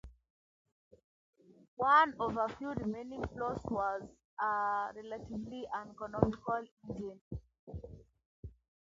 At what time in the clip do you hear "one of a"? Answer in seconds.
1.75-2.49